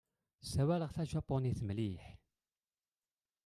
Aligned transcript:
Ssawaleɣ 0.43 0.91
tajapunit 0.91 1.59
mliḥ. 1.67 2.03